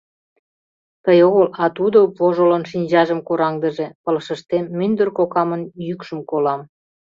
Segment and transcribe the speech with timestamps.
[1.03, 6.61] Тый огыл, а тудо, вожылын, шинчажым кораҥдыже...»— пылышыштем мӱндыр кокамын йӱкшым колам.